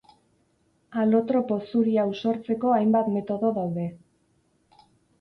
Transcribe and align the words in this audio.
Alotropo 1.01 1.59
zuri 1.67 1.95
hau 2.05 2.07
sortzeko 2.23 2.75
hainbat 2.81 3.15
metodo 3.21 3.55
daude. 3.63 3.89